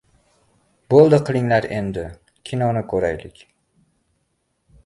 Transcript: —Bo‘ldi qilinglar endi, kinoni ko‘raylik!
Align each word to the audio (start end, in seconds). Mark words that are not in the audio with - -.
—Bo‘ldi 0.93 1.19
qilinglar 1.27 1.69
endi, 1.79 2.05
kinoni 2.51 2.83
ko‘raylik! 2.95 3.45